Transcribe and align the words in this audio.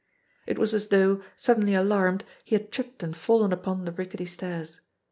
It 0.47 0.57
was 0.57 0.73
as 0.73 0.87
though, 0.87 1.21
suddenly 1.37 1.75
alarmed, 1.75 2.23
he 2.43 2.55
had 2.55 2.71
tripped 2.71 3.03
and 3.03 3.15
fallen 3.15 3.53
upon 3.53 3.85
the 3.85 3.91
rickety 3.91 4.25
stairs. 4.25 4.81